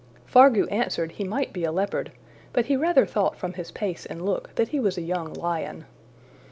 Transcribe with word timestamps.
''Fargu 0.33 0.65
answered 0.71 1.11
he 1.11 1.23
might 1.23 1.53
be 1.53 1.63
a 1.63 1.71
leopard, 1.71 2.11
but 2.53 2.65
he 2.65 2.75
rather 2.75 3.05
thought 3.05 3.37
from 3.37 3.53
his 3.53 3.69
pace 3.69 4.03
and 4.07 4.25
look 4.25 4.55
that 4.55 4.69
he 4.69 4.79
was 4.79 4.97
a 4.97 5.03
young 5.03 5.31
lion. 5.31 5.85